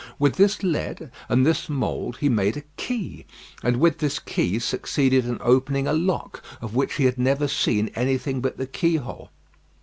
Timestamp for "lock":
5.93-6.41